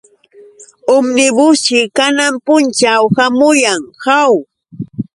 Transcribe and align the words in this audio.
Umnibusćhi 0.95 1.79
kanan 1.97 2.33
punćhaw 2.45 3.03
hamuyan, 3.17 3.81
¿aw? 4.19 4.33